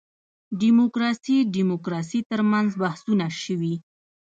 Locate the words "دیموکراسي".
0.61-1.37, 1.55-2.19